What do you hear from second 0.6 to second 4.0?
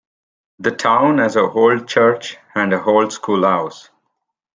town has an old church and an old schoolhouse.